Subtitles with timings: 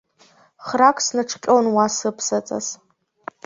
[0.65, 2.67] Храк снаҿҟьон уа сыԥсаҵас.